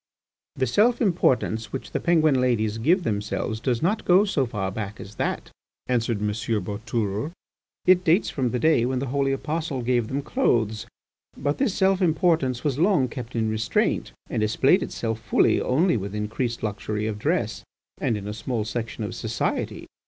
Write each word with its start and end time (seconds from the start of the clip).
"The 0.55 0.65
self 0.65 0.99
importance 0.99 1.71
which 1.71 1.91
the 1.91 1.99
Penguin 1.99 2.41
ladies 2.41 2.79
give 2.79 3.03
themselves 3.03 3.59
does 3.59 3.83
not 3.83 4.03
go 4.03 4.25
so 4.25 4.47
far 4.47 4.71
back 4.71 4.99
as 4.99 5.13
that," 5.17 5.51
answered 5.85 6.19
M. 6.23 6.29
Boutourlé. 6.29 7.31
"It 7.85 8.03
dates 8.03 8.27
from 8.31 8.49
the 8.49 8.57
day 8.57 8.83
when 8.83 8.97
the 8.97 9.05
holy 9.13 9.31
apostle 9.31 9.83
gave 9.83 10.07
them 10.07 10.23
clothes. 10.23 10.87
But 11.37 11.59
this 11.59 11.75
self 11.75 12.01
importance 12.01 12.63
was 12.63 12.79
long 12.79 13.09
kept 13.09 13.35
in 13.35 13.47
restraint, 13.47 14.11
and 14.27 14.39
displayed 14.41 14.81
itself 14.81 15.19
fully 15.19 15.61
only 15.61 15.97
with 15.97 16.15
increased 16.15 16.63
luxury 16.63 17.05
of 17.05 17.19
dress 17.19 17.63
and 17.99 18.17
in 18.17 18.27
a 18.27 18.33
small 18.33 18.65
section 18.65 19.03
of 19.03 19.13
society. 19.13 19.85